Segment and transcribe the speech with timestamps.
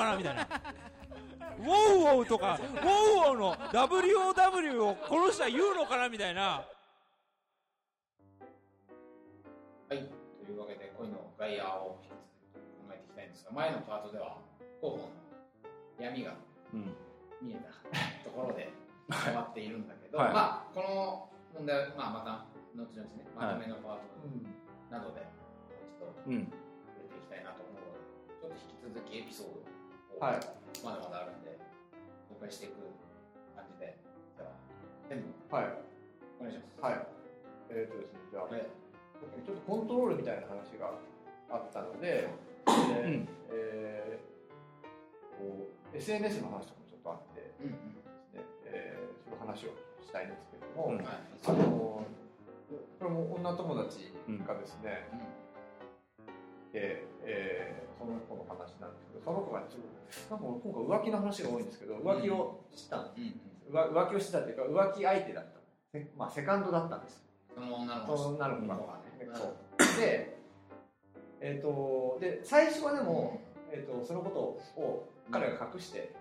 [0.00, 0.48] かなみたいな。
[1.60, 6.64] ウォウウォウとかウォウウォウの WOW をこの人は言うのかなみたいな。
[9.88, 9.98] はい、
[10.46, 12.12] というわけで恋のガイアを引き
[12.54, 14.38] 続き考えていきたいんですが前のパートでは
[14.80, 15.10] 候補の
[15.98, 16.34] 闇が
[16.72, 16.96] うん。
[17.42, 17.72] 見えた
[18.24, 18.72] ところで
[19.10, 20.32] 終わっているんだけど、はい。
[20.32, 22.44] まあこの問題は、まあ、また
[22.76, 24.04] 後々ねまとめのパート
[24.90, 25.26] などでも
[25.72, 28.00] う一度うん触れていきたいなと思うので
[28.40, 29.69] ちょっと引き続きエピソードを
[30.20, 30.40] はい。
[30.84, 31.56] まだまだあるんで
[32.28, 32.76] 紹介していく
[33.56, 33.96] 感じで。
[34.36, 34.52] じゃあ
[35.08, 35.64] 全部はい。
[36.40, 36.80] お願いします。
[36.84, 37.06] はい。
[37.70, 38.60] えっ、とですねじゃあはい。
[38.60, 40.92] ちょっとコントロールみたいな話が
[41.50, 42.28] あったので、で
[42.68, 43.28] うん。
[43.50, 44.30] えー
[45.40, 47.94] こう SNS の話とかもちょっとあってうんうん。
[47.96, 48.04] です
[48.36, 49.72] ね、えーそういう話を
[50.04, 50.96] したいんですけれども、うん。
[51.00, 51.06] はい
[51.48, 52.04] あの
[53.00, 54.12] これも女友達
[54.46, 55.18] がですね、うん。
[56.72, 57.49] でえー
[58.00, 63.36] その子の話なんですけどその子がちょっとなんか今回浮気の話が多いんですけど浮気をしたんです、
[63.68, 63.76] うん。
[63.76, 65.60] 浮浮気をしてたっていうか浮気相手だった
[65.92, 67.22] せまあセカンドだったんです。
[67.54, 68.16] その女の子。
[68.68, 69.28] が、ね。
[69.34, 70.00] そう。
[70.00, 70.38] で
[71.40, 76.14] えっ、とで最初はでも、えー、とそのことを彼が隠して、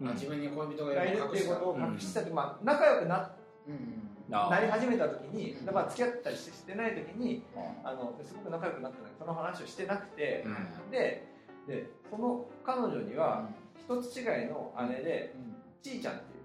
[0.00, 3.32] まあ自分に恋人ががいいるっていうことを隠してたって、まあ、仲良くな
[3.68, 7.88] うんあーなり始めた時に、うんまあ、付き合ったりしてしてない時にうん。
[7.88, 10.90] あのすごく仲良くなったのにその話をしてなくて、うん。
[10.90, 11.26] で
[11.66, 15.34] でその彼女には一つ違いの姉で
[15.82, 16.40] ちーちゃんってい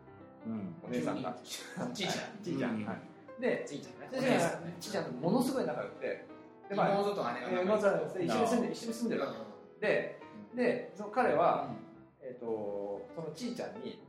[0.48, 0.76] ううん。
[0.84, 1.36] お姉さんが。
[1.94, 2.44] ちいちゃん。
[2.44, 4.08] ちーちゃん、 うんはい、でちいちゃんね。
[4.12, 6.26] ちーちゃんがちーちゃんとものすごい仲良くて
[6.70, 9.34] で、まあ、妹と姉が一緒に住んで一緒に住んでるわ
[9.80, 9.88] け。
[9.88, 10.20] で
[10.56, 11.70] でその彼は、
[12.20, 14.04] えー、とそのちーちゃんに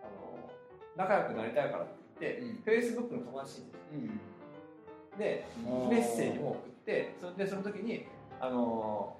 [0.00, 0.50] あの
[0.96, 2.62] 仲良くなりたいからって言って、うん。
[2.64, 3.72] Facebook の友達に。
[3.94, 4.20] うん
[5.18, 5.88] でうん。
[5.88, 8.06] メッセージも送ってそれでその時に
[8.40, 9.16] あの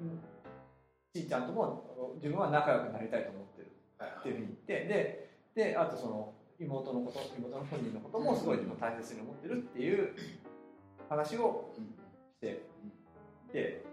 [0.00, 0.20] うん
[1.14, 4.88] ちーちゃんとも自分は仲良くなりたいと思ってるはいっていうふうに言って
[5.54, 10.14] でであとその妹のこと妹の本人のこともすごい自分大切に思ってるっていう
[11.08, 11.84] 話をうん。
[11.84, 12.62] して
[13.52, 13.84] で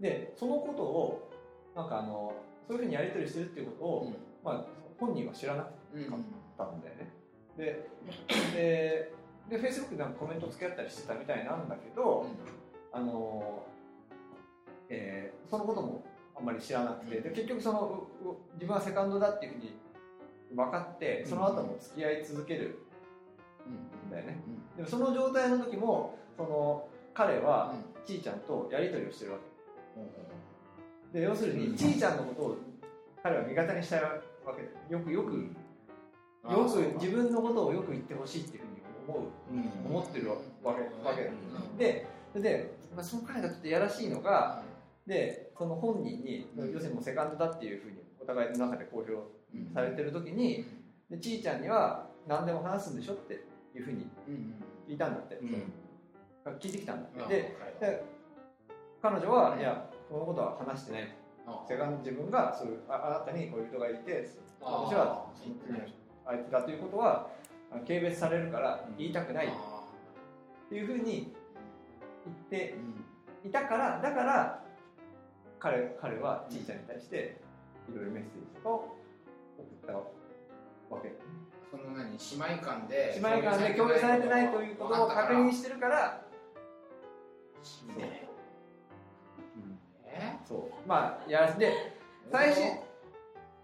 [0.00, 1.30] でそのことを
[1.76, 2.32] なんかあの
[2.66, 4.12] そういうふうにやり取りしてるっていうことを、
[4.42, 4.64] まあ、
[4.98, 6.08] 本人は知らなかうんうん。
[6.08, 6.10] っ
[6.56, 7.12] たんだよね。
[7.56, 7.88] で
[8.54, 9.12] で
[9.48, 12.26] で Facebook でなんかコメント付き合ったりしてたみたいなんだけど、
[12.92, 13.64] あの
[14.88, 16.04] えーそのことも
[16.36, 18.06] あんまり知らなくてで結局その
[18.54, 19.76] 自分はセカンドだっていうふうに
[20.54, 22.78] 分かってその後も付き合い続ける。
[24.08, 24.10] ん。
[24.10, 24.38] だよね。
[24.76, 29.38] でもその状態の時もその彼はちーちゃんとやり取りをしてるわ
[31.12, 31.18] け。
[31.18, 32.56] で要するにちーちゃんのことを
[33.22, 34.10] 彼は味方にしたいわ
[34.56, 34.98] けでよ。
[35.00, 35.46] くよく
[36.50, 40.36] よく自分のことをよく言ってほしいっていうふうに思う思ってるわ
[40.74, 41.30] けわけ
[41.78, 44.62] でで、まあ、その彼がちょっとやらしいのが
[45.06, 46.72] でその本人に、うん。
[46.72, 49.12] 要するにもうセカンドだっていうふうにお互いの中で公表
[49.72, 50.66] されてる時に
[51.10, 53.44] でちーちゃんには何でも話すんでしょって
[53.76, 54.06] いうふうに
[54.88, 55.38] 聞いたんだって、
[56.60, 58.04] 聞いてきたんだって、でで
[59.02, 61.14] 彼女は、いやこのことは話してない。
[61.68, 64.30] セカンド自分がそういうああなたに恋人がいて
[64.60, 65.78] 私はその
[66.24, 67.28] 次の相手だということは
[67.86, 69.46] 軽蔑されるから言いたくない。
[69.46, 69.50] っ
[70.68, 71.32] ていうふうに
[72.24, 72.74] 言って
[73.44, 74.64] いたからだから
[75.60, 77.36] 彼彼はちいちゃんに対して
[77.92, 78.96] いろいろメッセージとかを
[79.58, 79.92] 送った
[80.94, 81.12] わけ。
[81.70, 82.10] その何？
[82.12, 86.22] 姉妹間で姉妹間で共有されてないということを確認してるから。
[87.98, 88.28] ね。
[90.06, 90.88] えそう。
[90.88, 91.94] まあやらせて。
[92.32, 92.60] 最初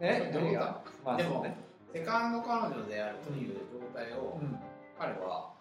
[0.01, 1.57] えどう何がまあでもそうね
[1.93, 4.59] セカンド彼女であるという状態をうん。
[4.99, 5.55] 彼は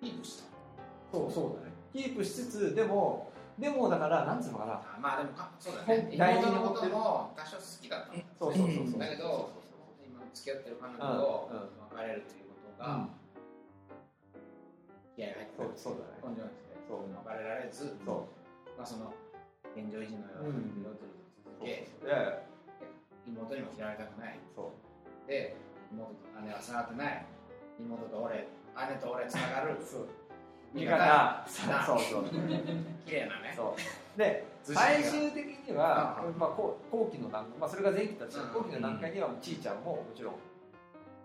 [0.00, 0.44] キープした。
[1.12, 1.72] そうそうだね。
[1.92, 4.72] キープしつつでもでもだからなんつうのかな。
[4.74, 6.14] あまあでもかそうだね。
[6.16, 8.86] 大事妹のことも多少好きだったんだそうそうそう。
[8.92, 9.50] そうだけど
[10.06, 11.50] 今付き合ってる彼女と
[11.96, 13.08] 別れるということがうん。
[15.16, 16.22] 気合が入ってそうそうだね。
[16.22, 18.28] 根性なくてそう別れられずそ
[18.78, 19.12] まあその
[19.74, 21.02] 現状維持のようなうん色と
[21.58, 21.90] 続うけ
[23.26, 24.38] 妹にも嫌われたくない。
[24.54, 24.87] そう
[25.28, 25.54] で
[25.92, 27.26] 妹と姉はつながってない。
[27.78, 28.48] 妹と俺
[28.88, 29.76] 姉と俺つながる。
[29.84, 30.08] そう。
[30.74, 32.24] 味味方方そうそう。
[33.06, 33.52] 綺麗なね。
[33.54, 34.18] そう。
[34.18, 38.26] で最終的にはうん、まあ、後後期の段階、まあ、それが前期た。
[38.26, 38.52] ちうん。
[38.52, 40.34] 後期の段階にはちいちゃんももちろん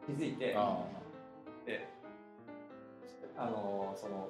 [0.06, 0.84] 気づいて、あ
[1.66, 1.88] で
[3.38, 4.30] あのその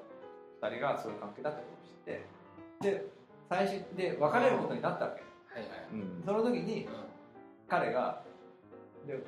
[0.62, 1.68] 2人がそういう関係だってこ
[2.06, 3.08] とを知ってで
[3.50, 5.24] 最終で別れることになったわけ。
[5.60, 5.88] はいはい。
[5.94, 6.88] うんその時に
[7.68, 8.22] 彼が
[9.08, 9.20] でか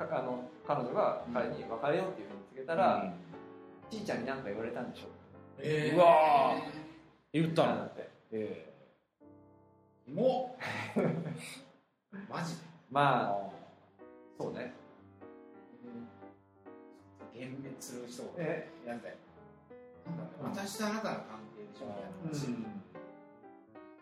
[0.00, 3.12] あの彼女が彼に別れようっていうふうに告げたら、
[3.90, 5.06] ちいちゃんに何か言われたんでしょ。
[5.60, 6.54] えうわ
[7.32, 7.76] 言ったの？
[7.78, 8.08] だって。
[8.32, 8.74] え
[10.06, 10.56] も
[12.90, 13.38] まあ
[14.38, 14.72] そうね。
[17.34, 18.70] 幻滅する人をえ？
[18.86, 19.16] やりたい。
[20.42, 21.24] 私とあなたの関
[21.54, 22.46] 係でしょみたいな話、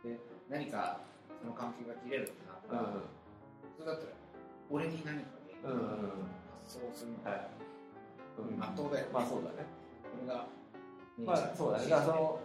[0.04, 0.19] で
[0.49, 1.00] 何か
[1.40, 2.92] その関係が切れるってなったら、
[3.76, 4.12] それだったら
[4.70, 7.19] 俺に何か発想するの。
[7.25, 7.49] がはい。
[8.38, 8.62] うん。
[8.62, 9.67] 圧倒だよね、まあそうだね。
[10.03, 10.47] これが、
[11.25, 11.85] まあそうだね。
[11.85, 12.41] だからその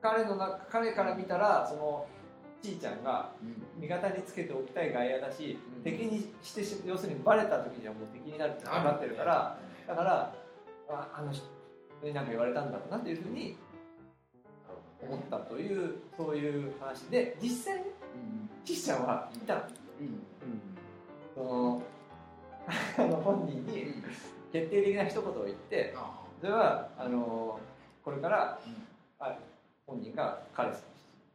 [0.00, 2.06] 彼のな彼から見たらその
[2.62, 3.82] ちいちゃんがうん。
[3.82, 5.82] 味方につけておきたい外野だし、うん。
[5.82, 10.34] 敵にしてし要するにバレた時にはもう敵になるって分かってるから、だから
[10.88, 11.44] ああの人
[12.02, 13.56] に何か言われたんだろうなっていうふうに
[15.00, 17.84] 思ったというそういう話で実際ね
[18.14, 18.64] うん。
[18.64, 19.60] 岸ちゃんは言ったの。
[20.00, 20.20] うん。
[21.34, 21.67] その
[22.98, 24.02] あの本人にうん。
[24.52, 27.58] 決定的な一言を言ってあそれはあの
[28.04, 28.74] これからうん。
[29.20, 29.36] あ
[29.86, 30.82] 本人が彼氏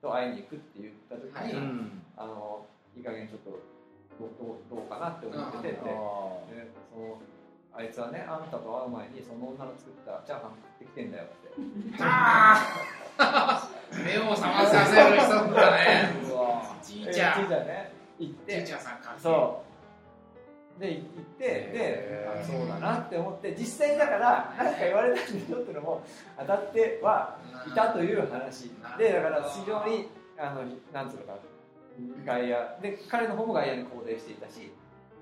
[0.02, 1.52] と会いに行くって言った時に、はい。
[1.54, 2.02] うん。
[2.18, 2.66] あの
[2.96, 3.50] いい加減ちょっと
[4.20, 4.30] どう
[4.70, 5.86] どうかなって思っててでそ
[7.00, 7.18] の
[7.76, 11.98] あいつはねあんたと会う前にその女の作ったチャーハン食ってきてんだよって。
[12.00, 13.74] あー。
[14.06, 16.14] 目を覚まさせる人だね。
[16.82, 17.42] ちいちゃん。
[17.42, 19.63] えーちいちゃんね行っちていちゃんさんかそう
[20.80, 21.04] で行っ
[21.38, 26.04] てであそうだなって思って実際だから何か言われたんでしょっていうのも
[26.38, 27.38] 当たっては
[27.68, 28.72] いたという話。
[28.98, 31.38] でだから非常にあのなんつうのか
[32.26, 32.50] 外野
[32.82, 34.72] で彼の方も外野に肯定していたし、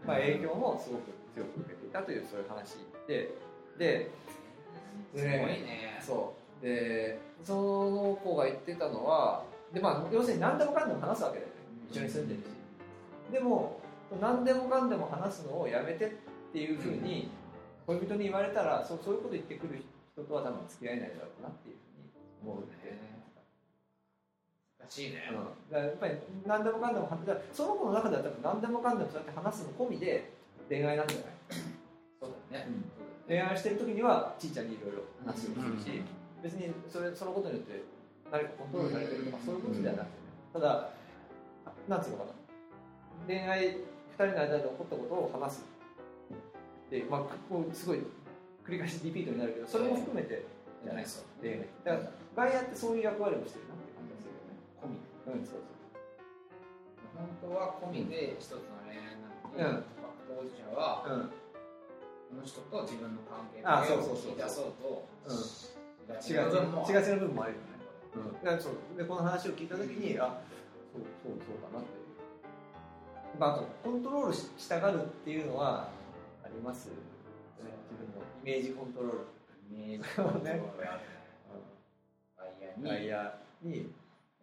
[0.07, 2.77] まあ、影響もすごく強く受けていたというそういう話
[3.07, 3.29] で。
[3.77, 4.11] で
[5.15, 5.99] すごいね。
[6.01, 6.65] そう。
[6.65, 9.43] でその子が言ってたのは
[9.73, 11.53] で、まあ、要するに何でもかんでも話すわけだよね。
[11.89, 12.45] 一緒に住んでるし。
[13.33, 13.80] でも
[14.19, 16.09] 何でもかんでも話すのをやめてっ
[16.51, 17.29] ていうふうに
[17.87, 19.81] 恋人に言われたらそうそういうこと言ってくる
[20.13, 22.91] 人とは多分付き合えないだろうなっていうふうに思うって
[24.79, 25.31] らしいね。
[25.31, 26.15] うん、やっぱり
[26.45, 27.09] 何でもかんでも
[27.53, 30.31] その子の中では多分何でもかんでもそうやって話すの込みで
[30.67, 31.29] 恋愛なんじゃない？
[32.19, 32.67] そうだね。
[33.27, 36.01] 恋愛してる時にはちいちゃんにいろいろ話をするし、
[36.43, 37.83] 別にそれそのことによって
[38.31, 40.17] 何かコントロールされてるとかそういうことではなくて。
[40.17, 40.21] ね
[40.51, 40.89] ただ
[41.87, 42.31] なんつうのかな。
[43.27, 43.83] 恋愛2
[44.27, 45.65] 人の間で起こったことを話す。
[46.89, 47.99] で、まあ、こうすごい
[48.67, 50.43] 繰り返しリピートになるけどそれも含めて
[50.83, 54.59] じゃないそう恋愛だから外野ってそういう役割をしてるなって感じがするよね。
[54.83, 55.45] 込みうん。
[55.45, 55.63] そう
[57.15, 59.83] 本当は込みで一つの恋愛なのに、うん。
[60.27, 61.31] 当事者はそううん。
[61.31, 65.07] この人と自分の関係をそうそうそう引き出そうと
[66.27, 67.71] 違う違う違う部分もあるよね、
[68.43, 68.75] うん、そう。
[68.97, 70.39] でこの話を聞いた時にあ
[70.91, 72.10] そうそうそうだなって
[73.39, 75.87] まあ、あとコントロールししたがるっていうのは
[76.43, 76.99] ありますよね。
[77.91, 79.17] 自分のイメージコントロール。
[79.71, 80.61] イメージそうね
[82.37, 83.31] 外外野
[83.61, 83.91] に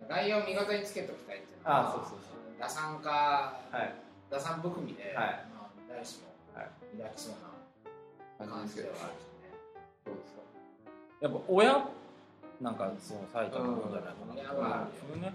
[0.09, 2.39] 外野を味方につけておきたいっていうのはあそうそうそう。
[2.59, 3.95] 打算家はい。
[4.31, 5.15] 打算含みで、はい。
[5.55, 7.35] まあ、誰しもはい抱きそう
[8.47, 9.13] な感じではある
[10.07, 10.41] どうですか？
[11.21, 11.89] やっぱ親
[12.61, 15.33] なんかその最近のもんじゃないかなうね。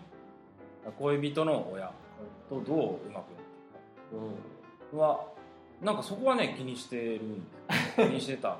[0.99, 1.91] 恋人の親
[2.49, 3.31] とどううまく
[4.93, 5.25] は
[5.81, 7.21] なんかそこはね気にしてる。
[7.95, 8.57] 気にしてた。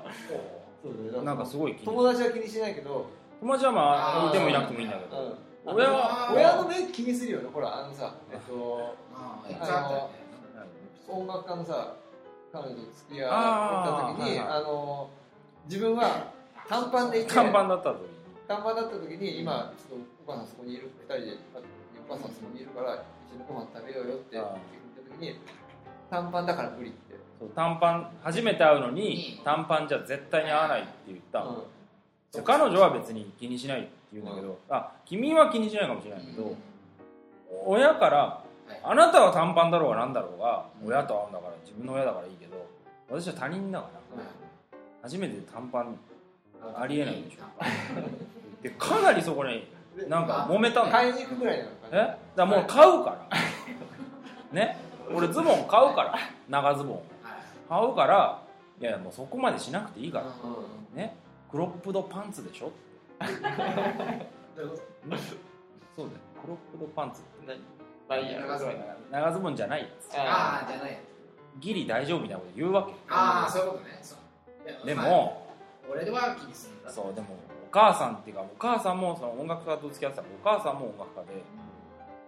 [0.82, 1.24] そうだね。
[1.24, 1.84] なんかすごい気に。
[1.86, 3.06] 友達は気にしないけど、
[3.40, 4.28] 友達はまああー。
[4.30, 5.36] いてもいなくてもいいんだけど。
[5.66, 7.48] うん、親は親の目気にするよね。
[7.52, 10.24] ほらあのさえっとああいつあったよね。
[11.08, 11.94] 音楽家のさ
[12.52, 15.10] 彼女と付き合った時にはいはいあの
[15.66, 16.32] 自分は
[16.68, 18.08] 短パンでいて看板だった時に
[18.48, 21.38] 短パンだった時に今ちょっとお母さんそこにいる2人で
[22.08, 24.52] お母さんそこにいるから一緒にご飯食べようよって言っあー。
[24.52, 25.40] た時に
[26.10, 31.56] 短パンだから無理って、そう短パン初めて会うのに短パンじゃ絶対に合わないって言った、うん。
[32.32, 36.54] で彼女は別に気にしないって言うんだけど、あ君は気にしないかもしれないけど、
[37.66, 38.18] 親から
[38.66, 38.80] はい。
[38.82, 42.66] あなたは短パンだろうがなんだろうが親と会うんだから自分の親だからいいけど
[43.10, 44.22] 私は他人だから
[45.02, 45.98] 初めて短パン
[46.74, 47.40] ありえないでしょ。
[48.62, 52.16] でかなりそこにでなんか揉めたんだ買いに行くぐらいなのかえ？
[52.34, 53.38] だもう買うから。
[54.50, 54.78] ね？
[55.12, 56.14] 俺ズボン買うから。
[56.48, 57.02] 長ズボン。
[57.68, 58.42] 買うから
[58.80, 60.26] いやもうそこまでしなくていいから。
[60.26, 61.16] うんね。
[61.50, 62.72] クロップドパンツでしょ
[63.26, 63.42] そうだ
[64.66, 66.18] よ。
[66.42, 67.60] クロップドパンツって
[68.08, 68.74] 長ズボン。
[69.10, 69.56] 長ズボン。
[69.56, 70.14] じゃないやつ。
[70.16, 70.98] ああじゃない
[71.60, 72.92] ギリ大丈夫みたいなこと言うわけ。
[73.08, 74.02] ああそういうことね。
[74.84, 75.46] でまあも
[75.90, 77.28] 俺では気にするんだそうでも
[77.68, 81.42] お母さんっていうかお母さんもその音楽家と付き合ってたからお母さんも音楽家で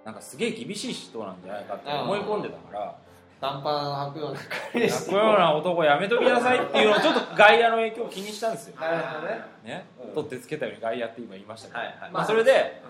[0.07, 2.97] なんかすげえ厳しい人なんじゃないかって思い込んでたから。
[3.41, 4.41] 短パン履くような
[4.73, 5.07] 彼氏。
[5.07, 8.81] このような男やめときなさいっていうのをちょっと外野の影響を気にしたんですよ。
[8.81, 9.41] なるほどね。
[9.65, 9.87] ね。
[10.07, 10.15] うん。
[10.15, 12.11] 取ってつけたように外野って今言いましたけど、はいはい。
[12.13, 12.81] まあ、それで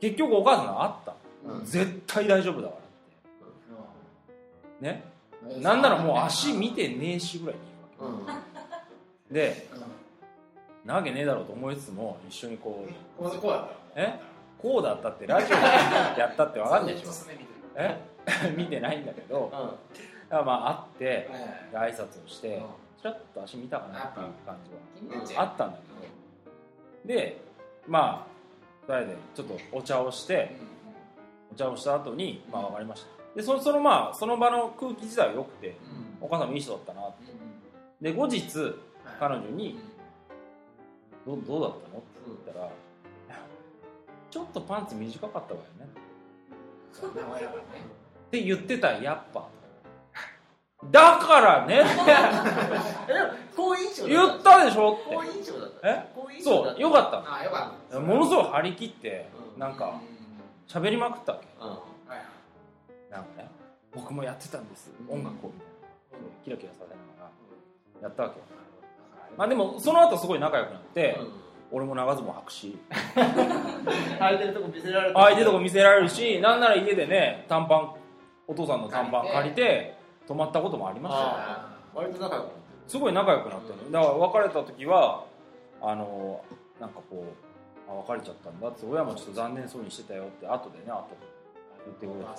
[0.00, 1.14] 結局お母さんがあった。
[1.44, 1.64] うん。
[1.66, 2.74] 絶対大丈夫だか
[4.80, 5.02] らって。
[5.50, 5.60] ね。
[5.60, 7.60] なんならもう足見てねえしぐらいに
[8.00, 8.42] 言うわ
[9.28, 9.34] け。
[9.34, 9.68] で
[10.84, 12.86] なわけねえだろうと思いつつも一緒にこ
[13.18, 13.20] う。
[13.20, 14.20] こうこうだったえ？
[14.64, 15.62] こうだったってラジオで
[16.20, 17.10] やったって分かんないでしょ。
[17.76, 18.00] え？
[18.56, 19.50] 見てないんだけど。
[19.52, 19.68] だか
[20.30, 21.30] らまあ会って
[21.70, 22.62] で挨拶をして
[23.02, 24.56] ちょっと足見たかなっていう感
[25.26, 27.14] じはあったんだけど。
[27.14, 27.42] で
[27.86, 28.26] ま
[28.88, 30.56] あ2人でちょっとお茶をして
[31.52, 33.08] お茶をした後にまあ分かりました。
[33.36, 35.76] でそそのまあその場の空気自体は良くて
[36.22, 37.24] お母さんもいい人だったなって。
[38.00, 38.74] で後日
[39.20, 39.78] 彼女に
[41.26, 42.70] 「どどうだったの?」って言ったら
[44.34, 45.86] 「ちょっとパンツ短かったわよね」
[48.26, 49.46] って言ってたやっぱ。
[50.90, 51.84] だからね。
[53.56, 54.94] 好印象言ったでしょ？
[54.94, 55.88] って好印象だった。
[55.88, 56.12] え
[56.42, 57.34] そうよかった。
[57.36, 58.00] あよかった。
[58.00, 59.60] ものすごい張り切ってうん。
[59.60, 60.00] なんか
[60.66, 61.46] 喋りまくったわけ。
[61.60, 61.68] うん。
[63.10, 63.48] なんかね
[63.94, 64.90] 僕もやってたんです。
[65.08, 67.30] 音楽をみたいなキラキラさせなが
[68.00, 68.38] らやったわけ。
[68.40, 68.44] よ
[69.36, 71.20] まあでもその後すごい仲良くなって
[71.74, 72.78] 俺も長ズボン履くし。
[73.16, 77.90] 履いてるとこ見せられる相手とこ見せられるしなんなら家でね短パン
[78.46, 79.96] お父さんの短パン借りて
[80.28, 81.26] 泊まったこともありましたよ。
[81.26, 83.90] あ割と仲良くなってすごい仲良くなってる。
[83.90, 85.24] だから別れた時は
[85.82, 86.44] あの
[86.80, 87.24] なんかこ
[87.88, 91.16] うあ別れちゃったんだって親もちょっと残念そうにしてたよって後でね後で
[91.86, 92.30] 言ってくれて。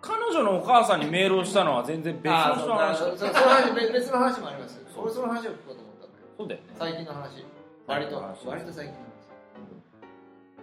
[0.00, 4.88] 彼女のお母さんにメールをしたのは全然別の人の話別別の話もありますよ。
[4.96, 5.99] 俺その話を聞こうと思ったんだけど
[6.40, 6.66] そうだよね。
[6.78, 7.44] 最近の話。
[7.86, 8.16] 割と
[8.46, 9.00] 割と最近の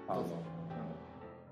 [0.08, 0.36] あのどうぞ。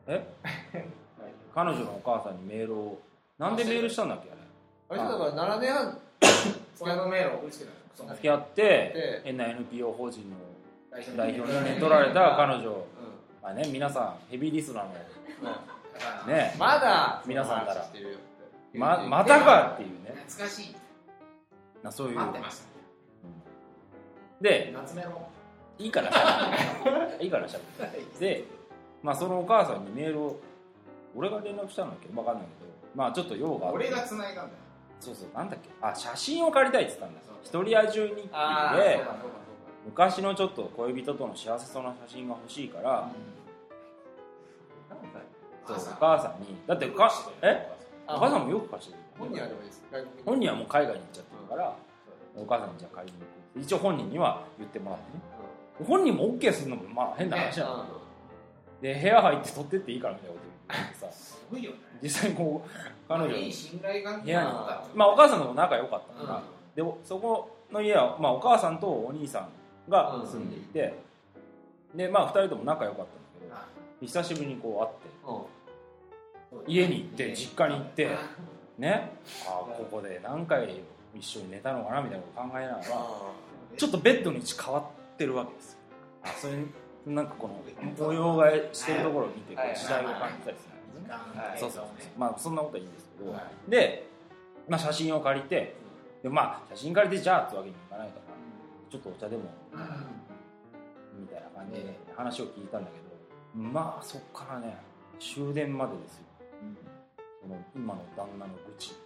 [0.08, 0.26] え？
[1.54, 2.98] 彼女のお母さんにメールを
[3.38, 4.30] なんでメールしたんだっけ？
[4.32, 5.00] あれ。
[5.00, 5.98] 話割とだから7年半
[6.80, 10.36] 親のメールを送りつけたの付き合って変な NPO 法人の
[11.16, 12.84] 代表にね取られた彼女。
[13.44, 16.56] まあね皆さんヘビーリスナーのね。
[16.58, 17.86] まだ皆さんから。
[18.74, 20.16] ままたかっていうね。
[20.28, 20.76] 懐かしい。
[21.84, 22.75] なそういう待ってました
[24.46, 25.10] で夏メロ
[25.80, 26.80] いいからしゃ
[27.20, 27.60] べいいからしゃ
[28.20, 28.46] べで
[29.02, 30.40] まあそのお母さんにメールを
[31.16, 32.08] 俺が連絡したんだっけ？
[32.08, 32.72] ど分かんないけど。
[32.94, 33.78] まあちょっと用があって。
[33.78, 34.58] 俺が繋いだんだよ。
[35.00, 35.70] そうそうなんだっけ？
[35.82, 37.20] あ写真を借りたいって言ったんだ。
[37.20, 39.04] よ一人野獣日記で
[39.86, 43.10] 昔のちょっと恋人との幸せそうな写真が欲しいから
[45.68, 46.56] そうお母さんに。
[46.68, 47.12] だってか
[47.42, 47.68] え？
[48.08, 49.54] お母さんもよく貸してる本人はで
[50.60, 51.76] もう海外に行っちゃってるから
[52.38, 55.36] お母さんにじゃあ借りに行く一応本人には言ってもらってね。
[55.88, 57.60] 本人も OK するのもまあ変な話。
[57.60, 57.78] なん。
[57.80, 58.06] だけど
[58.82, 60.46] で部屋入って撮ってっていいからみたいなこと
[60.78, 61.78] 言ってさすごいよね。
[62.02, 62.70] 実際こう
[63.08, 64.04] 彼女いい信頼
[64.94, 66.94] まあお母さんとも仲良かったから、うん。
[66.94, 69.48] でそこの家は、まあ、お母さんとお兄さ
[69.88, 70.94] んが住んでいて、
[71.96, 73.66] でまあ2人とも仲良かったんだけどあ
[74.02, 74.92] 久しぶりにこ
[75.24, 76.68] う会って。
[76.68, 76.74] うん。
[76.74, 78.10] 家に行って実家に行って。
[78.78, 79.12] ね。
[79.46, 80.68] あここで何回
[81.18, 82.84] 一緒に寝たのかなみたいなこと考えながら
[83.78, 85.80] ちょっとベッドの位置変わってるわけですよ。
[86.24, 86.54] あそれ
[87.14, 87.62] なんかこの
[87.98, 91.14] 模様替えしてるところを見て時代を感じたりするんですね。
[91.14, 91.60] はい。
[91.60, 94.08] そうそうそうまあそんなことはいいんですけど、はで、
[94.68, 95.76] まあ、写真を借りて
[96.24, 98.22] でまあ写真借りてじゃあってわけにもいかないから
[98.92, 99.44] ちょっとお茶でも
[101.20, 104.78] みたいな感じで話を聞いたんだけどまあそっからね
[105.20, 106.24] 終電までですよ。
[107.42, 109.06] その今の旦那の愚痴。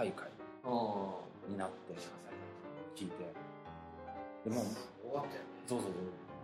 [0.00, 0.39] 大会
[1.48, 1.94] になって
[2.96, 3.24] 聞いて。
[4.44, 4.62] でも
[5.66, 5.90] そうそうそう、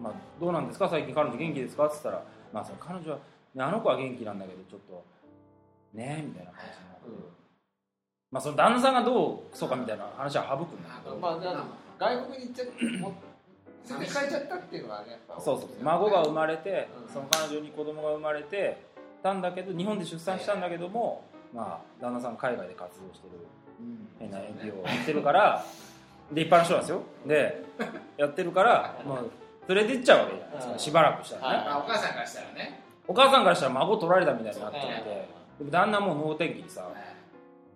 [0.01, 0.89] まあ、どうなんですか？
[0.89, 1.87] 最近彼女元気ですか？
[1.87, 3.19] って言ったら、まあ、その彼女は、
[3.55, 5.03] ね、あの子は元気なんだけどちょっと
[5.95, 7.33] ねみたいな感じになって、
[8.31, 11.37] まあ、その旦那さんがどうそうかみたいな話は省くんだけど、まあ
[11.99, 17.13] 外国に行っちゃってもう連れて帰っちゃったっていうのがねやっぱそうそう孫が生まれて、うん。
[17.13, 18.83] その彼女に子供が生まれて
[19.23, 23.47] たんだけど日本で出産したんだけども、まあ、旦那さん海外で活動してる
[24.19, 25.65] 変な NPO をやってるから
[26.33, 27.03] で一般の人なんですよ。
[27.27, 27.65] で
[28.17, 29.31] やってるからもう
[29.75, 32.83] 連れてっちゃうわけじゃないですかしばらくしたらね、お母さんからしたらね。
[33.09, 35.65] お母さんからしたら孫取られたみたいになってて、で。
[35.65, 36.89] も旦那も能天気にさ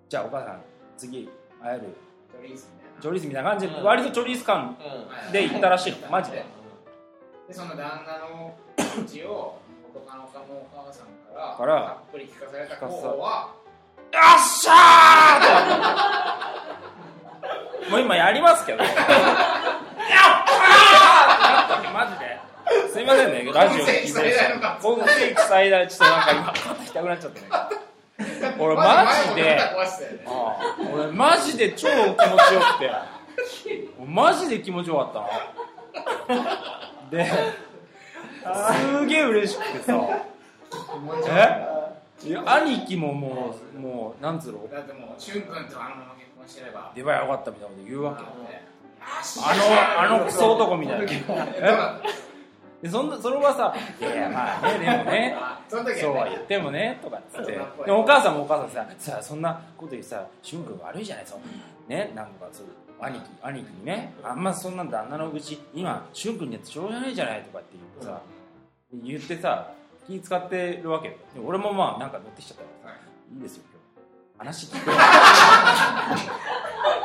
[0.09, 0.61] じゃあお母さん
[0.97, 1.29] 次
[1.63, 1.87] 会える？
[2.31, 3.01] チョリーズみたいな。
[3.03, 3.85] チョリースみたいな感じで、うん。
[3.85, 4.77] 割とチョリース感
[5.27, 5.33] うん。
[5.33, 6.09] で行ったらしいの。
[6.09, 6.45] マジで。
[7.49, 8.55] でその旦那の
[9.01, 9.59] うちを
[9.93, 11.07] 元カノかもお母さん
[11.59, 12.87] からたっぷり聞かされた方
[13.19, 13.60] はよ
[14.37, 15.45] っしゃー
[17.81, 22.41] ってもう今やりますけどやっったーマジで。
[22.93, 23.51] すいませんね。
[23.53, 24.45] ラジオで聞いてる人。
[24.83, 27.47] 僕世紀最大ちょっとなんか今肩痛くなっちゃってね。
[28.59, 29.59] 俺マジで
[30.93, 32.93] 俺マジで超気持ちよくて。
[34.07, 35.13] マジで気持ちよかっ
[36.29, 37.11] たの。
[37.11, 39.95] ですげえ嬉しくてさ。
[41.29, 41.70] え
[42.25, 42.43] いや。
[42.55, 44.69] 兄貴ももうもうなんつうの？
[44.69, 46.93] だってもう、しゅん君とあのまま結婚してれば。
[46.95, 48.25] 出ばよかったみたいなこと言うわけ。
[49.03, 51.07] あのあのクソ男みたいな。
[52.83, 55.37] でそんなそれはさ「いやいやまあねでもね。
[55.69, 57.53] たそうは言ってもね」とかっつって。
[57.53, 61.41] でもお母さんもお母さんさ「さそんなこと言ってさ俊君悪いじゃないそう
[61.91, 62.11] ね？
[62.15, 62.67] なんかそう
[63.01, 64.15] 兄貴兄貴にね。
[64.23, 68.21] あんまそんなん旦那の愚痴今俊君にやってしょうがないじゃない」とかって言ってさ
[68.95, 69.73] 言ってさ
[70.11, 71.17] 気使ってるわけ。
[71.45, 72.95] 俺もまあなんか乗ってきちゃったから。
[72.95, 72.99] さ
[73.35, 73.39] い。
[73.39, 73.81] いですよ今
[74.45, 74.51] 日。
[74.51, 74.97] 話聞くよ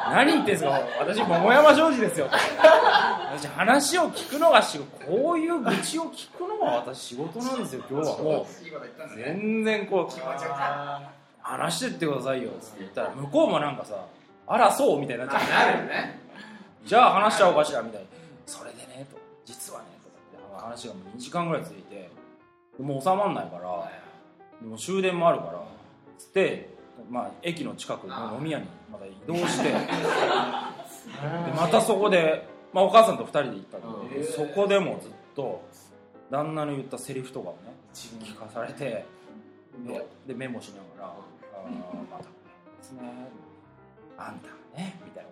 [0.09, 0.69] 何言ってんすか？
[0.99, 2.27] 私桃山商事ですよ。
[2.31, 5.05] 私話を聞くのが仕事。
[5.05, 8.17] こういう愚痴を聞くのが私仕事なんですよ今日は。
[8.17, 8.45] もう。
[9.15, 10.13] 全然こう
[11.41, 13.95] 話してってくださいよって言ったら向こうもなんかさ
[14.47, 16.19] あらそうみたいになっちゃってなるよね。
[16.85, 18.07] じゃあ話しちゃおうかしらみたいな。
[18.45, 20.15] それでねと実はねとか
[20.55, 22.09] って話がもう2時間ぐらい続いて
[22.79, 23.91] もう収まんないから
[24.67, 25.63] もう終電もあるから
[26.17, 26.69] つって、
[27.09, 29.77] まあ、駅の近くの飲み屋にまた移動して で
[31.55, 35.61] またそこで、まあ、お母さんと2人で行ったけど、そこでもずっと
[36.29, 39.05] 旦那の言ったセリフとかをね聞かされて
[39.85, 42.29] ででメモしながら「あーまたで
[42.81, 43.01] すね
[44.17, 45.29] あんたがね」みたいな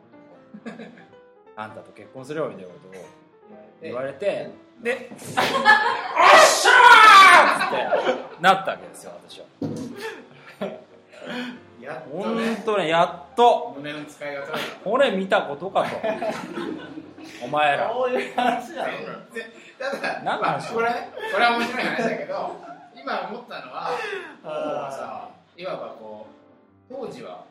[0.72, 0.88] ことを
[1.56, 2.92] あんたと結婚するよ」みたいなことを
[3.82, 4.50] 言われて
[4.82, 5.58] で「おっしゃー!」って
[8.44, 9.46] なったわけですよ私は。
[11.80, 13.74] やっと本ね、当ねやっと。
[13.78, 14.76] 胸の使いが取れた。
[14.84, 15.96] これ見たことかと。
[17.42, 17.90] お前ら。
[17.90, 18.92] そういう話だろ
[20.26, 20.44] 何の話？
[20.44, 22.52] まあこれねこれは面白い話だけど
[22.96, 23.90] 今思ったのは
[24.92, 26.28] さいわばこ
[26.90, 27.46] う当時は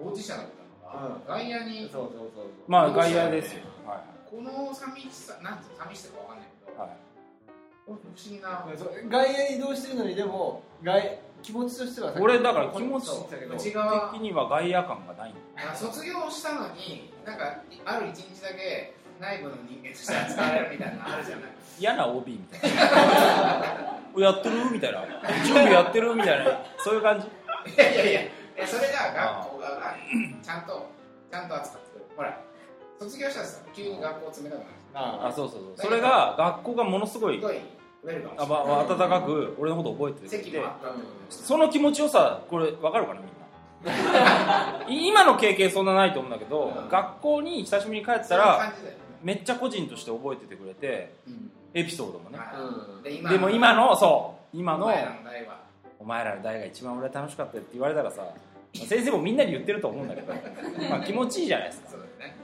[0.00, 0.46] 当事者だっ
[0.86, 2.46] たのが、外野にそうそうそうそう。
[2.68, 3.62] まあ外野ですよ。
[3.84, 4.00] は
[4.30, 6.90] この寂しさなんて寂しさかわかんないけど、いはい
[7.86, 8.66] 不思議な。
[9.08, 21.44] 外野移動してるのにでも外気持ちとしては俺だから気持ち的には外野感がないあ卒業したのになんかある一日だけ内部の人間として扱われるみたいなのあるじゃない。
[21.78, 22.76] 嫌な OB みたいな。
[24.18, 24.70] やってる？
[24.72, 25.04] みたいな。
[25.44, 26.14] 準備やってる？
[26.14, 26.58] みたいな。
[26.78, 27.26] そういう感じ？
[27.72, 29.94] いやいやいやそれが学校側が
[30.42, 30.90] ちゃんと
[31.30, 32.04] ちゃんと扱ってくる。
[32.16, 32.40] ほら
[32.98, 35.86] 卒業したらさ急に学校冷たくなるああそうそうそう。
[35.86, 37.40] それが学校がものすごい
[38.36, 40.38] あ、まあ、温かく俺のこと覚えてて。
[40.38, 40.52] くれて
[41.28, 44.86] 席その気持ちよさこれ分かるかなみんな。
[44.88, 46.88] 今の経験そんなないと思うんだけど、うん。
[46.88, 48.72] 学校に久しぶりに帰ったら
[49.22, 51.50] めっちゃ個人として覚えててくれてうん。
[51.74, 52.38] エピソードもね。
[52.38, 53.02] はいうん。
[53.02, 54.56] で今でも今のそう。
[54.56, 54.90] 今の
[55.98, 60.34] お前らの代が一番俺楽しかったよって言われたらさまあ先生もみんなに言ってると思うんだけど、
[60.90, 61.96] まあ、気持ちいいじゃないですか。
[62.18, 62.36] ね。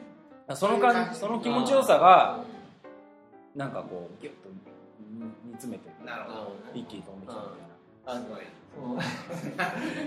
[0.55, 2.41] その感じその気持ちよさが
[3.55, 4.72] なんかこうギュッと煮
[5.63, 7.71] 詰めてなるほど一気に飛んできたみたいな。
[8.05, 8.43] あすごい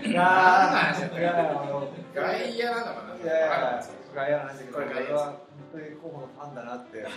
[0.04, 3.16] いやー外野なのかな。
[3.16, 3.80] いやいや
[4.14, 5.40] 外野の話だけどこれは本
[5.72, 7.08] 当に候補のファンだなって思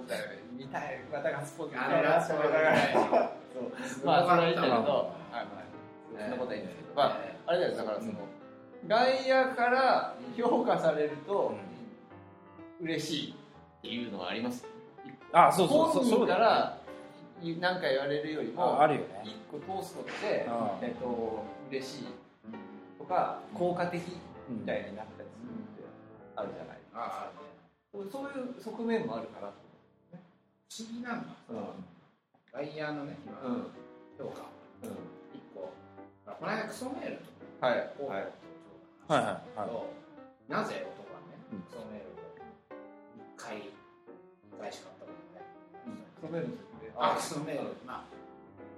[0.00, 0.38] ったよね。
[0.56, 1.04] 見たい。
[1.12, 2.76] またガッツポーズ見あたいなのラストって思いながら
[3.52, 4.06] そう。
[4.06, 8.12] まあそれはけど、そんなことはいいんですけど、まああれだよだからその、
[8.86, 11.54] 外野から評価されると
[12.80, 13.34] 嬉しいっ
[13.82, 14.64] ていうのはあります？
[15.32, 16.26] あそうそうそう。
[16.26, 16.77] から
[17.60, 19.22] 何か言われるよりもああるよね。
[19.24, 20.86] 一個通すことで、うん。
[20.86, 22.06] えっと嬉しい。
[22.98, 24.02] とか効果的
[24.48, 25.88] みたいになったりするって
[26.34, 26.78] あるじゃない。
[26.94, 27.32] ああ
[27.92, 28.10] そういう
[28.62, 29.52] 側面もあるから。
[30.68, 31.28] 不思議なんだ。
[31.48, 31.84] うん。
[32.52, 33.66] 外野のね今うん。
[34.18, 34.42] 評価。
[34.82, 34.90] うん。
[35.32, 35.72] 一個。
[36.26, 37.16] この間クソメール
[37.60, 38.20] とはいこうはい。
[38.20, 38.30] はい
[39.10, 39.16] は
[39.56, 39.66] いは
[40.48, 40.52] い。
[40.52, 41.60] なぜ男はねうん。
[41.62, 42.18] クソメールを
[43.36, 45.48] 1回2回しか買ったことない。
[46.20, 46.67] 側面の説明
[46.98, 48.10] あクソメールまあ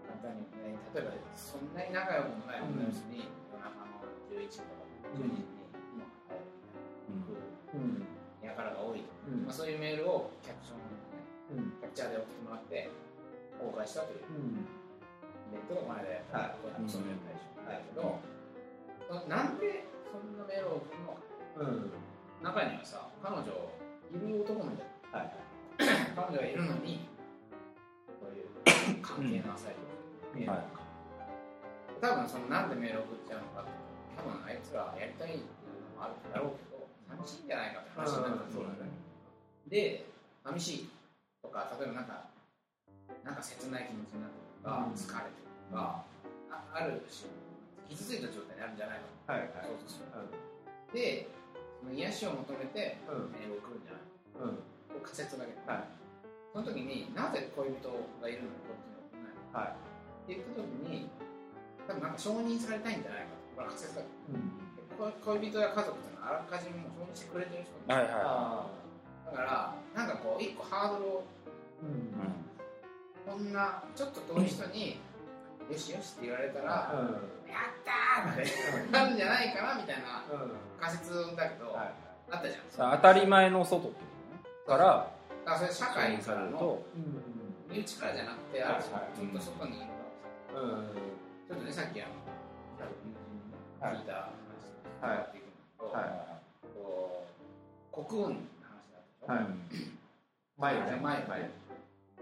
[0.04, 4.84] 簡単にね例えばそんなに仲良くもない女の人に夜中の11時とか
[5.16, 5.48] 12時に
[5.96, 6.44] 今帰る
[7.72, 8.04] うんうん。
[8.44, 9.48] やからが多いとうん。
[9.48, 11.80] まあそういうメールをキャプションねうん。
[11.80, 12.92] キャプチャーで送ってもらって
[13.56, 14.68] 公開したといううん。
[15.50, 16.60] イベントが前で、はい。
[16.62, 18.20] これクソメール大賞だけど、
[19.08, 21.24] そのなんでそんなメールを送るのか。
[21.56, 22.44] うん。
[22.44, 24.84] 中にはさ彼女いる男もいる。
[25.10, 25.32] はい。
[26.14, 27.08] 彼女がいるのに
[29.16, 29.74] 関係の浅い
[30.34, 30.82] メールとか、
[32.00, 32.70] 多分そのなん。
[32.70, 33.70] でメールを送っちゃうのかって
[34.16, 35.46] 多分あいつらやりたいっていう
[35.96, 36.32] のもあるん。
[36.32, 36.86] だろうけど
[37.18, 37.46] 寂しいん。
[37.48, 38.90] じゃないかって話になるそうだね
[39.68, 40.06] で
[40.44, 40.90] 寂しい
[41.42, 42.04] とか例えばなん。
[42.06, 42.24] か
[43.24, 43.34] なん。
[43.34, 44.94] か切ない気持ちになるとか、うん。
[44.94, 46.04] 疲れてるとか、
[46.50, 47.28] あある種
[47.90, 48.76] 傷ついた状態になるん。
[48.78, 50.06] じゃないかはいはいと想像する
[50.94, 51.28] で
[51.80, 53.32] その癒しを求めてうん。
[53.34, 53.84] メールを送るん。
[53.84, 54.02] じゃない
[54.54, 55.02] うん。
[55.02, 55.84] 仮説だけど、はい
[56.52, 57.86] その時になぜ恋人
[58.20, 58.54] がいるのに
[59.52, 60.34] はい。
[60.34, 61.08] って言った時に
[61.88, 64.02] 多分なんか承認されたいんじゃないかとこれは仮説だ
[65.24, 68.70] 恋人や家族っていうのはあらかじめもう承認してくれてる人はいは
[69.26, 71.24] だからなんかこう一個ハードルを
[71.82, 71.88] うん。
[71.90, 72.40] い
[73.26, 74.98] こんなちょっと遠い人に
[75.70, 77.50] よしよしって言われたら、うん。
[77.50, 80.50] やったーってなるんじゃないかなみたいなうん。
[80.80, 81.92] 仮説だけど、はい
[82.32, 82.92] あったじゃん。
[82.96, 84.04] 当たり前の外ってこ
[84.66, 84.78] とね。
[84.78, 85.10] から
[85.44, 87.39] だからそれ社会さからのうん
[87.70, 89.14] 身内からじゃなくて、ある種はい。
[89.16, 89.86] ちょっと外にいる
[90.54, 90.94] うんうん
[91.46, 92.14] ちょっとねさっきあの
[93.94, 94.34] 聞いた話
[94.98, 95.06] とはい。
[95.06, 96.10] 変わっていくんだけど、はい
[96.74, 99.94] こう国運の話だったはいでしょ、
[100.58, 100.98] 前よね。
[101.00, 101.50] 前よ前ね。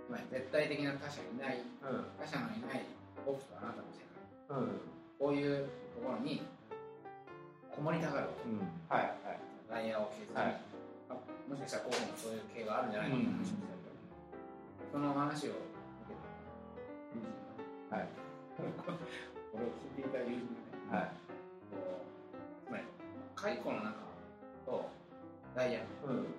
[0.08, 2.04] まあ絶対的な他者いないうん。
[2.20, 2.84] 他者のいない
[3.24, 4.60] 僕とあなたの世界。
[4.60, 4.80] うん。
[5.18, 5.64] こういう
[5.96, 6.42] ところに
[7.74, 8.60] こもりたがるうん。
[8.88, 9.40] はいはい。
[9.68, 10.60] ライヤーを削り、はい。
[11.08, 11.16] あ
[11.48, 13.77] もしかしたら候補もそういう系があるんじゃないかという話をした
[14.92, 15.58] その話を受
[16.08, 16.24] けた
[17.14, 17.28] 友人
[17.90, 18.08] がはい。
[19.54, 20.48] 俺を聞いていた友人
[20.90, 21.10] がね、はい。
[21.70, 22.84] こうつまり
[23.34, 23.92] 解雇の中
[24.66, 24.88] と
[25.54, 26.24] ダイヤうん。
[26.24, 26.30] こ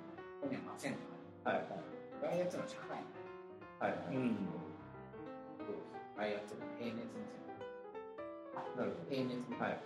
[0.41, 0.97] こにはまあ線
[1.45, 1.65] がはい。
[1.69, 1.83] ある
[2.21, 2.97] ダイヤっていうのは社会。
[2.97, 3.05] の
[3.79, 4.35] はいはいうん
[6.19, 7.39] ダイヤっていうのは平熱の線
[8.75, 9.79] なるほ平熱のどはい。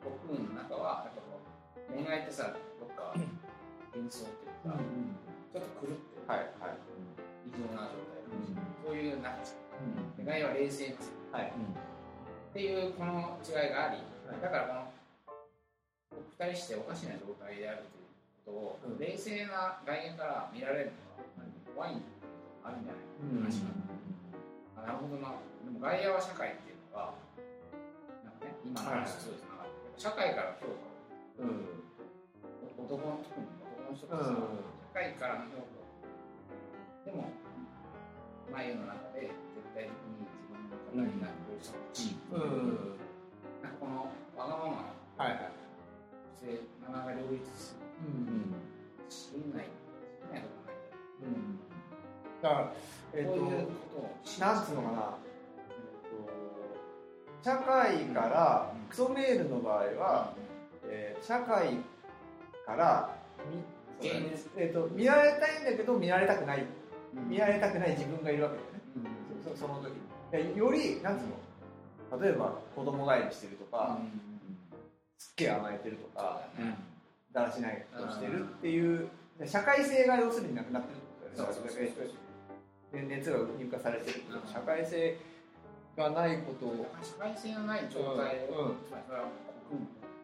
[0.00, 3.12] 国運の中はやっぱこう恋愛ってさどっか
[3.92, 4.78] 幻想っていうか、
[5.52, 6.78] ちょっと狂ってる、はいはい
[7.48, 8.28] 異常な状態、
[8.84, 11.48] そういう中じゃんうは冷静ですはい。
[11.48, 14.40] っていうこの違いがあり、はい。
[14.42, 14.92] だから
[16.08, 18.98] この二人しておかしな状態であるということを、うん。
[18.98, 22.04] 冷静な外野から見られるのは怖いん
[22.64, 23.72] あるんじゃないか話が、
[24.84, 25.40] あなるほどな。
[25.64, 27.16] でも外野は社会っていうのが
[28.24, 29.64] なんかね今の話とそうですな、
[29.96, 31.78] 社会から評価をうん。
[32.78, 34.16] 男の特に男の人社
[34.92, 35.77] 会からの評価を
[37.08, 37.32] でも
[38.52, 43.00] 眉の中で絶対的に自分の方になる人たち、うん。
[43.62, 45.52] なんかこのわがままはいはい。
[46.38, 48.52] そしてなかなか両立すうん。
[49.08, 49.70] しきれないし
[50.28, 50.48] きれない。
[51.22, 51.58] うん。
[52.42, 52.72] だから
[53.14, 55.16] えっこういうなんつうのかな。
[57.40, 60.34] 社会からクソメールの場合は、
[60.84, 61.78] えー社会
[62.66, 63.16] から
[63.50, 64.50] み現実。
[64.56, 66.58] えー、と見られたいんだけど見られたくない。
[66.58, 66.77] うん
[67.26, 68.80] 見られたくない自分がいるわけだよね。
[68.96, 69.56] うん。
[69.56, 69.92] そその時
[70.56, 72.22] よりなんつうの？
[72.22, 73.98] 例えば子供帰りしてるとか、
[75.18, 76.40] すっげえ甘えてるとそうか
[77.32, 81.52] だらしないことしてるっていうで社会性が要するになくなってるってことだよ
[83.04, 83.14] ね。
[83.14, 85.18] 熱が入荷されてる社会性
[85.96, 86.86] がないことを。
[87.02, 88.72] 社会性のない状態を、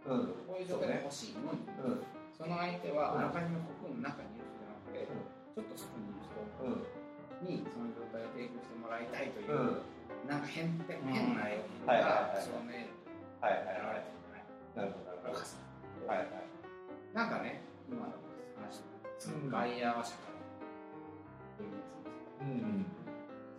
[0.08, 0.16] うん。
[0.16, 0.26] うん。
[0.48, 2.02] こういう状態で欲しいのにうん。
[2.32, 5.04] その相手はうんあらかじめ国運の中にいる人じゃなくて、
[5.54, 6.26] ちょっと外にいる
[6.66, 6.82] うん。
[7.46, 10.28] 人にその状態を提供してもらいたいという、うん。
[10.28, 11.38] なんか変変うん。
[11.38, 12.90] な絵はいはいはいが証明
[13.38, 15.46] はい現はいれてるんじゃないなるほどなるほどか
[16.10, 16.44] はいはい。
[17.14, 18.18] なんかね、今の
[18.58, 18.82] 話、
[19.30, 20.34] うん外野は社会、
[21.62, 22.86] 現実うん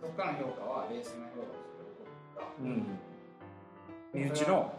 [0.02, 2.04] そこからの評価は冷静な評価をするこ
[2.36, 2.84] とが、うん
[4.12, 4.72] 身内の。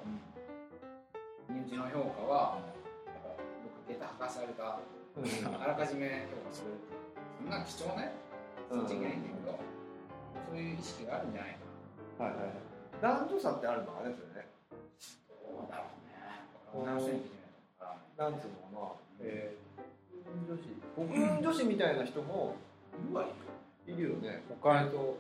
[1.49, 2.61] 身内の評価は、
[3.07, 6.77] やっぱ僕、下駄履かされた、あらかじめ評価する、
[7.37, 8.09] そんな貴重な
[8.69, 9.59] そっちいけないんだけど、
[10.49, 11.57] そういう意識があるんじゃない
[12.17, 12.67] かはいはい。
[13.01, 14.49] 男女差ってあるのかねそれね。
[14.67, 14.73] な。
[15.53, 16.17] どうだろうね。
[16.73, 17.13] これは直し
[18.17, 19.21] ななんつうのかな。
[19.21, 20.65] えー、女子。
[20.97, 22.55] 国運女子みたいな人も
[23.11, 23.25] うわ、
[23.85, 24.41] いるよね。
[24.49, 25.17] 他えっと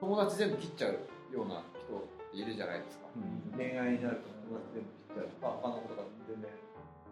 [0.00, 0.92] 友達全部切っちゃう
[1.34, 3.06] ような人っているじゃないですか。
[3.56, 5.26] 恋愛になると友達全部切っちゃう。
[5.42, 6.50] まあ他のことが全然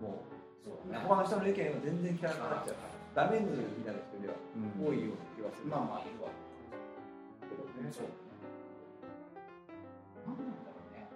[0.00, 0.24] も
[0.64, 0.98] そうね。
[0.98, 4.36] う他の人の意見が全然聞かなくなっちゃうダメンズみたいな人では
[4.76, 5.72] 多いような気がする。
[5.72, 6.28] まあまあ、いるわ。
[7.48, 7.88] けどね。
[7.88, 8.12] そう。
[10.28, 11.08] なんなんだろうね。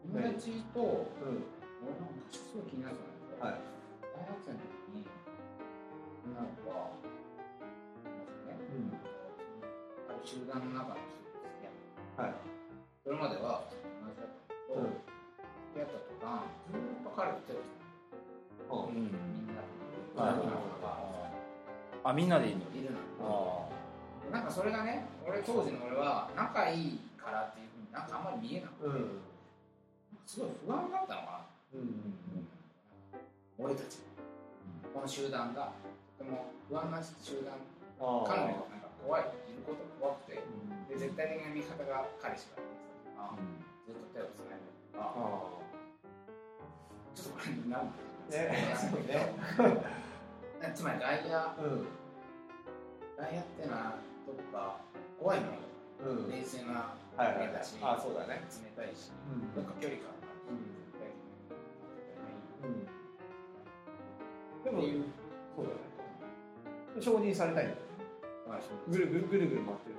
[0.00, 1.44] 友達と、うん。
[1.84, 3.60] 俺も昔すごい気になってたんだけど、はい。
[4.16, 5.04] 大学生の時に
[6.24, 8.96] 女の子がまずね、うん。
[10.24, 12.40] 集団の中の人と付き合って、はい。
[13.04, 15.04] それまでは友達だったけど、うん。
[15.68, 19.68] 付き合った途端ずーっと彼と手をつうないんみんなで
[20.16, 20.81] はい
[22.04, 22.60] あみんなでいいの？
[22.74, 23.68] いるの
[24.30, 29.20] あなんかそれがね俺当時の俺は仲いいからっていうふうになんかあんまり見えなくて、うん。
[30.26, 31.78] すごい不安だったのかな。
[31.78, 32.14] うん
[33.58, 33.98] 俺たち。
[34.92, 35.70] この集団が。
[36.18, 37.54] とても不安な集団。
[38.00, 40.42] あ彼女がなんか怖いいることが怖くて。
[40.42, 40.88] うん。
[40.88, 42.64] で絶対的な味方が彼しかい
[43.14, 43.46] ない
[43.86, 45.14] ずっと手をつないでとか。
[45.14, 45.62] あ
[47.14, 48.50] ちょっとこれなんてね。
[49.06, 50.02] ね
[50.74, 51.86] つまり外野うん
[53.16, 53.94] 外野ってのは
[54.26, 54.76] どこか
[55.20, 55.46] 怖いも
[56.06, 56.10] の。
[56.10, 56.30] うん。
[56.30, 57.36] 冷静なはいはい。
[57.38, 57.48] はい
[57.82, 58.42] あそうだね。
[58.76, 59.62] 冷たいしうん。
[59.62, 60.12] なんか距離感が
[60.50, 60.56] うん。
[64.64, 64.80] でも
[65.56, 65.76] そうだね。
[67.00, 67.78] 承認されたいんだよ
[68.48, 69.96] まあぐるぐるぐるぐる回ってる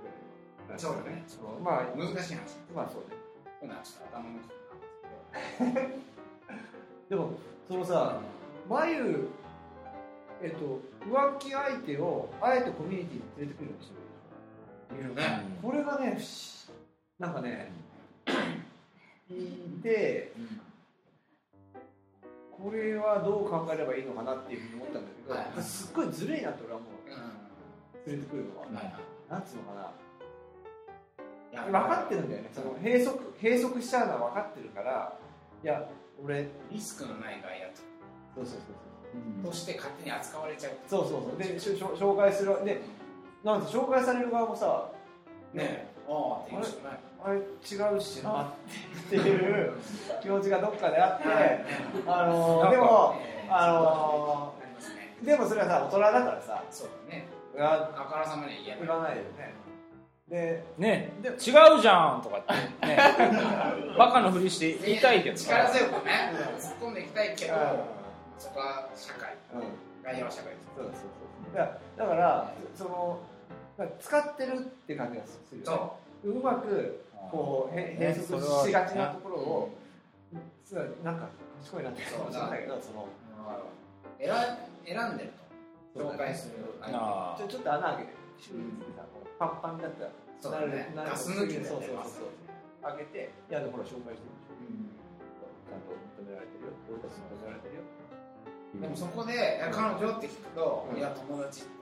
[0.68, 1.24] ぐらいそうだね。
[1.58, 2.58] うんまあ難しい話。
[2.76, 3.16] まあそうね。
[3.62, 3.72] ちょっ
[4.10, 4.40] と頭の
[7.10, 7.32] でも
[7.68, 8.20] そのさ
[8.70, 9.28] 眉
[10.44, 13.96] えっと浮気相手をあえてコミュニティに連れてくるようにして
[14.96, 16.20] るいるねこれがね
[17.18, 17.72] なんかね
[19.30, 20.34] いて
[22.52, 25.56] これはどう考えればいいのかなっていうふうに思ったんだけど、はい。
[25.56, 28.94] はいすっごいずるいなって俺はもうう連れてくるのは、んはい。
[29.30, 29.94] なんつうのかな。
[31.66, 32.50] 分かってるんだよね。
[32.54, 35.18] その閉塞閉塞しちゃうのは分かってるから
[35.64, 35.90] いや
[36.24, 38.93] 俺リスクのない外野そうそうそう
[39.44, 40.74] として勝手に扱われちゃう。
[40.88, 41.38] そうそうそう。
[41.38, 42.82] でし紹介するで
[43.44, 44.90] なんか紹介される側もさ
[45.54, 45.92] ね。
[46.08, 46.42] あ
[47.26, 49.74] あれ違うしなっていう
[50.22, 51.28] 気持ちがどっかであって
[52.06, 53.16] あのーでも
[53.50, 54.54] あの
[55.24, 57.28] でもそれはさ大人だからさそうだね。
[57.58, 59.18] ああからさまに言わない。
[59.18, 59.54] よね。
[60.28, 61.14] でね。
[61.22, 62.44] で違うじゃんとかっ
[62.82, 62.98] てね。
[63.98, 65.38] バカのふりして言いたいけど。
[65.38, 67.54] 力強くね突っ込んでいきたいけど。
[67.54, 68.03] あ
[68.44, 70.68] そこは社会うん外野は社会です。
[70.76, 73.20] そうそうそうだだからその
[74.00, 75.78] 使ってるって感じがするよね。
[76.24, 76.44] そう。
[76.44, 79.72] まくこうへ閉塞しがちなところを
[80.66, 81.28] そうなんか
[81.64, 83.08] 賢いなってそうそうだけどその
[84.20, 84.28] 選
[84.84, 85.32] 選んでる
[85.96, 89.04] と紹介する相手あちょちょっと穴開けてシューってさ
[89.40, 90.92] パンパンになったらそうだね。
[90.96, 92.36] なるガス抜きでそうそうそう
[92.84, 95.48] 開けていやでもほら紹介してるでしょ。
[95.64, 96.76] ちゃんと認められてるよ。
[96.92, 97.88] 俺たち認められてるよ
[98.82, 101.74] でもそこで彼女って聞くとうんいや友達とか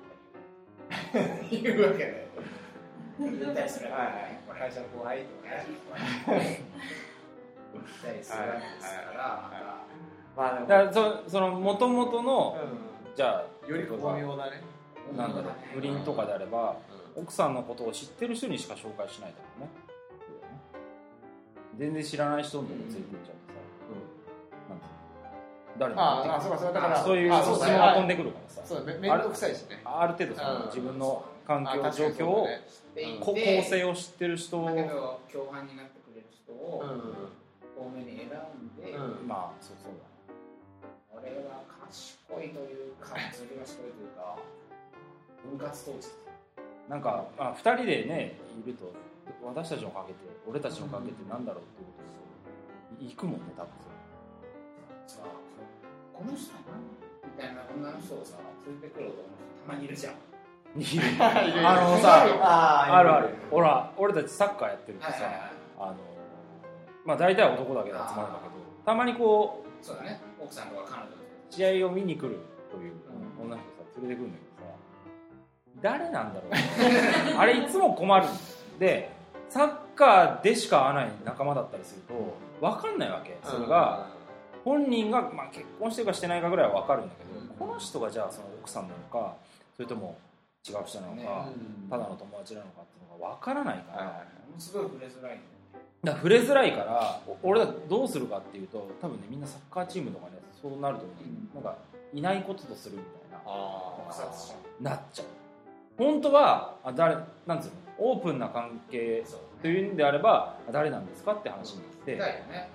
[1.49, 2.27] 言うわけで
[3.19, 3.91] 言ったりする。
[3.91, 4.59] わけねこれ。
[4.59, 5.25] 会社の後輩と
[6.27, 6.61] かね。
[7.73, 9.85] 言ったりするわけですから
[10.35, 12.57] まあでもだからそその元々の
[13.13, 14.61] うじゃあんより巧妙だね。
[15.15, 16.77] なんだろう不倫とかであれば
[17.15, 19.69] 奥さんのことを知ってる人にしか紹介しないだろうね
[21.77, 23.35] 全然知らない人のとこ連れて行っちゃう。
[23.35, 23.40] の
[25.81, 27.03] 誰にああそうかそうかだから。
[27.03, 28.61] そういうあ質問が飛んでくるからさ。
[28.63, 29.81] そうめめんどくさいしね。
[29.83, 30.65] ある程度そのうん。
[30.67, 32.47] 自分の環境状況を、
[33.19, 39.27] 構成を知ってる人をだけど共犯になってくれる人をう多めに選んで、うん。
[39.27, 40.05] まあそうそうだ。
[41.09, 44.37] これは賢いというかずる賢いというか
[45.49, 46.09] 分割統治。
[46.87, 48.93] なんか、まあ、2人でねいると
[49.43, 51.93] 私たちのかけて俺たちのかけてなんだろうっていうこ
[52.99, 53.71] とで行くもんね多分
[55.07, 55.40] さあ
[56.21, 56.53] この人
[57.25, 59.25] みたいな女の人をさ連れてくると思う
[59.57, 60.13] 人たまにいるじゃん。
[61.65, 63.29] あのさああるある。
[63.49, 65.41] ほら俺たちサッカーやってるとさ、はいはいはい。
[65.79, 65.95] あの
[67.05, 68.53] まあ大体は男だけで集まるんだけど
[68.85, 70.21] たまにこうそうだね。
[70.39, 71.21] 奥さんとか彼女とか。
[71.49, 72.37] 試合を見に来る
[72.69, 72.93] という
[73.41, 74.75] 女の人さ連れてくるんだけどさ
[75.81, 76.59] 誰なんだろうね。
[77.35, 78.27] あれいつも困る
[78.77, 79.11] で
[79.49, 82.13] サッカーでしか会わない仲間だったりすると
[82.61, 83.39] 分かんないわけ。
[83.43, 84.20] それが
[84.63, 89.35] 本人が、まあ、結婚してるかしてないかぐらいは分かるんだけど、うんこの人がじゃあその奥さんなのか
[89.75, 90.17] それとも
[90.67, 91.25] 違う人なのか、ね
[91.91, 94.03] ただの友達なのかっていうのが分からないから、
[94.47, 95.37] ものすごい触れづらい。
[95.37, 95.41] ん
[96.03, 101.09] だ触れづらいからお俺らどうするかっていうと多分ねみんなサッカーチームとかねそうなるとね、
[101.53, 101.59] う。
[101.59, 101.61] ん。
[101.61, 101.77] なんか
[102.11, 103.43] いないこととするみたい
[104.83, 105.25] ななっちゃう
[105.97, 109.23] 本当はあ誰なんつうのオープンな関係
[109.61, 112.69] というんであればあ誰なんですかって話になって、だよね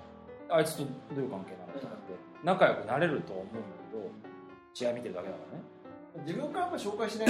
[0.48, 3.52] あいつとどういう関係なのってなって仲良くなれると思うんだ
[3.90, 4.10] けど
[4.74, 5.64] 試合見てるだけだからね。
[6.26, 7.28] 自分からやっぱ紹介しない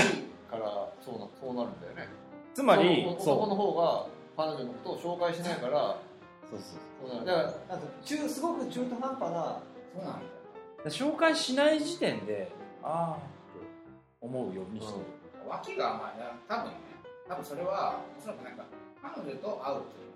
[0.50, 2.09] からそうなそうなるんだよね。
[2.55, 3.35] つまりそのそう。
[3.38, 5.98] 男の方が彼女のことを紹介しないから
[6.48, 6.76] そうそ
[7.07, 7.16] うそう。
[7.16, 7.26] なる。
[7.26, 9.61] だからなんか中すごく中途半端な
[9.94, 10.26] そうなんだよ。
[10.87, 12.52] 紹介しない時点で
[12.83, 13.66] ああって
[14.20, 15.05] 思うようにしてる、
[15.48, 16.79] 脇が甘いな多分ね
[17.29, 18.64] 多分それはおそらくなんか
[19.02, 20.12] 彼女と会うという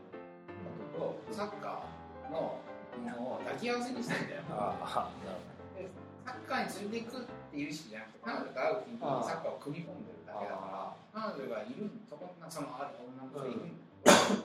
[0.95, 2.61] こととサッカーの
[2.99, 4.43] ものを抱き合わせにしてんだよ。
[4.51, 5.39] ああなる
[5.87, 5.91] で
[6.27, 9.07] サッカーに連れていくっていう意識じゃなくて彼女と会う日にサ
[9.39, 14.43] ッカーを組み込んでるだけだから彼女がいるそこにそのある女の子がいるんだけど、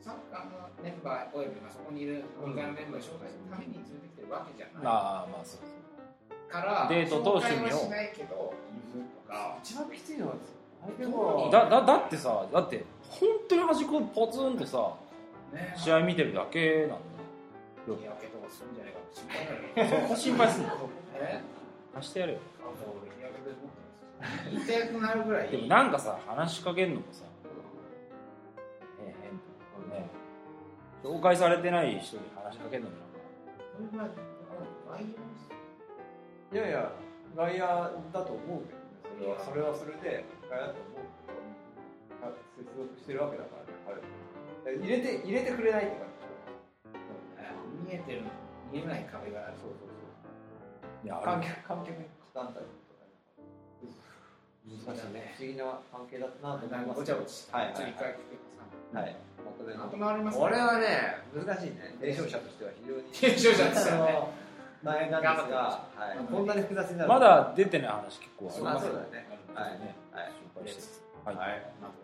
[0.00, 4.86] サッカーのメンバーおよびまあそこにいる2階のメンバーを紹介するために連れてきてるわけじゃない。
[4.86, 5.80] ああまあそうそう。
[6.48, 7.88] からデートと趣味を。
[7.88, 9.58] しないけどいるとか。
[9.64, 10.36] 一番きついのは
[11.50, 14.92] だだだってさだって本当に端っこポツンとさ
[15.54, 16.96] ね試合見てるだけなんだ
[17.88, 17.96] よ。
[17.96, 18.72] 日焼けとかする。
[18.72, 20.68] んじゃないか心配だけどそこ心配すんの
[21.14, 21.40] え
[21.94, 22.32] 貸してやる。
[22.34, 23.80] よけで持って
[24.20, 25.24] ます言いたくなる。
[25.24, 27.24] ぐらいでもなんかさ話しかけんのもさ
[29.04, 29.36] 「ええへん」
[30.04, 30.08] ね
[31.02, 32.84] 紹介されてない人に話しかける。
[32.84, 32.96] のも
[33.98, 35.04] なんかそれは外
[36.52, 36.92] いやいや
[37.36, 37.66] 外野
[38.12, 38.72] だと思うけ
[39.24, 41.34] どねそれはそれはそれで外野だと思うけ
[42.22, 43.20] ど接続してる。
[43.22, 44.02] わけだからね
[44.64, 46.13] 彼入れて入れてくれないって感じ見
[47.94, 48.22] えてる
[48.72, 49.54] 見えない壁がある。
[49.60, 51.94] そうそうそういやあ観れ客観客
[52.34, 52.74] 団体とか
[54.64, 55.34] 難しいね。
[55.36, 57.00] 不思議な関係だったなと思います。
[57.00, 57.72] ごちゃごちゃはい。
[57.72, 57.82] はい
[58.94, 59.16] はい。
[59.44, 61.94] まとめまのとまりますこれはね難しいね。
[62.00, 63.02] 提唱者としては非常に。
[63.12, 64.44] 提唱者としてはね。
[64.84, 67.08] 大変なんですが、はい、こんなに複雑になる。
[67.08, 69.26] まだ出てない話結構ありますまあそうだね。
[69.54, 69.70] はい。
[69.70, 71.36] はい。
[71.36, 71.62] はい。
[71.80, 72.03] まと